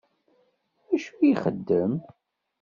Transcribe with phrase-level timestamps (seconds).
[0.93, 1.91] Acu ixeddem?